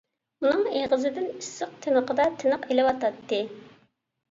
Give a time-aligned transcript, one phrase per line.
[0.45, 3.45] ئۇنىڭ ئېغىزىدىن ئىسسىق تىنىقىدا تىنىق ئېلىۋاتاتتى.